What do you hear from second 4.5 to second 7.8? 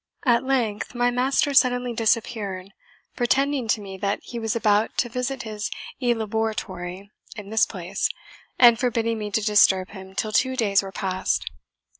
about to visit his elaboratory in this